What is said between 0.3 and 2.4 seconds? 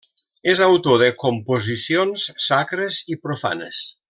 És autor de composicions